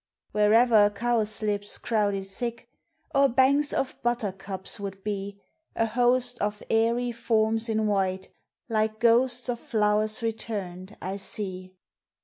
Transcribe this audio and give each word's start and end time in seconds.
Wherever 0.31 0.89
cowslips 0.89 1.77
crowded 1.77 2.25
thick, 2.25 2.67
Or 3.13 3.29
banks 3.29 3.71
of 3.71 4.01
buttercups 4.01 4.79
would 4.79 5.03
be, 5.03 5.39
A 5.75 5.85
host 5.85 6.39
of 6.39 6.63
airy 6.71 7.11
forms 7.11 7.69
in 7.69 7.85
white, 7.85 8.29
Like 8.67 8.99
ghosts 8.99 9.47
of 9.47 9.59
flowers 9.59 10.23
returned, 10.23 10.97
I 11.03 11.17
see. 11.17 11.75